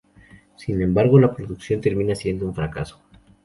[0.55, 2.99] Sin embargo, la producción termina siendo un fracaso.